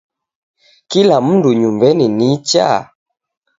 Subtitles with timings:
[0.91, 2.67] Kila mundu nyumbenyi nicha?